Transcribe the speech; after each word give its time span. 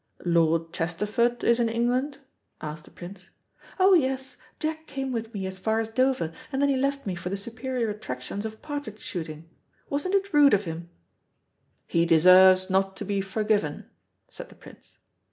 "Lord 0.25 0.73
Chesterford 0.73 1.43
is 1.43 1.59
in 1.59 1.69
England?" 1.69 2.17
asked 2.59 2.85
the 2.85 2.89
Prince. 2.89 3.29
"Oh, 3.79 3.93
yes, 3.93 4.35
Jack 4.59 4.87
came 4.87 5.11
with 5.11 5.31
me 5.31 5.45
as 5.45 5.59
far 5.59 5.79
as 5.79 5.89
Dover, 5.89 6.33
and 6.51 6.59
then 6.59 6.69
he 6.69 6.75
left 6.75 7.05
me 7.05 7.13
for 7.13 7.29
the 7.29 7.37
superior 7.37 7.87
attractions 7.91 8.43
of 8.43 8.63
partridge 8.63 8.99
shooting. 8.99 9.47
Wasn't 9.91 10.15
it 10.15 10.33
rude 10.33 10.55
of 10.55 10.65
him?" 10.65 10.89
"He 11.85 12.07
deserves 12.07 12.67
not 12.67 12.97
to 12.97 13.05
be 13.05 13.21
forgiven," 13.21 13.91
said 14.27 14.49
the 14.49 14.55
Prince. 14.55 14.97